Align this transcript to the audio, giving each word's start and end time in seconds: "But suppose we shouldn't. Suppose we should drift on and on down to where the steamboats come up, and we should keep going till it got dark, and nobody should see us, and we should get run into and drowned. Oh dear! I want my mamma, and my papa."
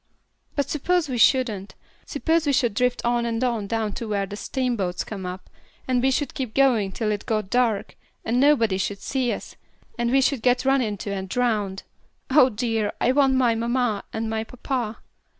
"But 0.55 0.67
suppose 0.67 1.07
we 1.09 1.19
shouldn't. 1.19 1.75
Suppose 2.07 2.47
we 2.47 2.53
should 2.53 2.73
drift 2.73 3.05
on 3.05 3.23
and 3.23 3.43
on 3.43 3.67
down 3.67 3.93
to 3.93 4.07
where 4.07 4.25
the 4.25 4.35
steamboats 4.35 5.03
come 5.03 5.27
up, 5.27 5.47
and 5.87 6.01
we 6.01 6.09
should 6.09 6.33
keep 6.33 6.55
going 6.55 6.91
till 6.91 7.11
it 7.11 7.27
got 7.27 7.51
dark, 7.51 7.95
and 8.25 8.39
nobody 8.39 8.79
should 8.79 8.97
see 8.99 9.31
us, 9.31 9.57
and 9.99 10.09
we 10.09 10.19
should 10.19 10.41
get 10.41 10.65
run 10.65 10.81
into 10.81 11.11
and 11.13 11.29
drowned. 11.29 11.83
Oh 12.31 12.49
dear! 12.49 12.91
I 12.99 13.11
want 13.11 13.35
my 13.35 13.53
mamma, 13.53 14.03
and 14.11 14.27
my 14.27 14.43
papa." 14.43 14.97